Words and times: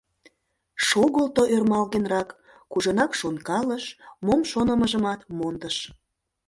Шогылто 0.87 1.43
ӧрмалгенрак, 1.55 2.29
кужунак 2.71 3.11
шонкалыш, 3.19 3.85
мом 4.25 4.41
шонымыжымат 4.51 5.19
мондыш. 5.37 5.77